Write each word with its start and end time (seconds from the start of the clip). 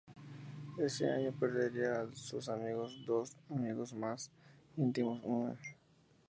Ese 0.79 1.07
año 1.11 1.31
perdería 1.31 2.01
a 2.01 2.07
sus 2.15 2.47
dos 3.05 3.37
amigos 3.53 3.93
más 3.93 4.31
íntimos, 4.75 5.21
Mme. 5.23 5.53